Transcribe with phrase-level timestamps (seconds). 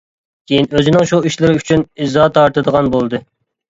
[0.51, 3.27] كېيىن ئۆزىنىڭ شۇ ئىشلىرى ئۈچۈن ئىزا تارتىدىغان بولدى.